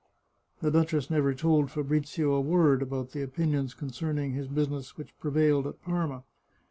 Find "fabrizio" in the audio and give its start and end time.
1.69-2.31